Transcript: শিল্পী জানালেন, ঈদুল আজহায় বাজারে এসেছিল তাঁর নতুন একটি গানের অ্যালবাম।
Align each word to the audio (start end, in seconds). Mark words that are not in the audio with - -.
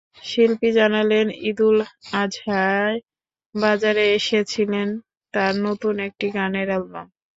শিল্পী 0.23 0.69
জানালেন, 0.77 1.27
ঈদুল 1.49 1.77
আজহায় 2.21 2.97
বাজারে 3.55 4.03
এসেছিল 4.17 4.71
তাঁর 5.33 5.53
নতুন 5.67 5.95
একটি 6.07 6.25
গানের 6.35 6.67
অ্যালবাম। 6.71 7.07